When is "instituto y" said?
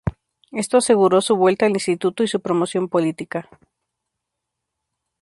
1.73-2.27